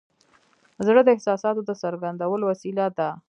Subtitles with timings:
[0.85, 3.09] زړه د احساساتو د څرګندولو وسیله ده.